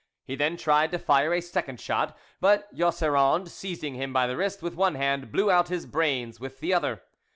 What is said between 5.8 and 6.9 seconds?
brains with the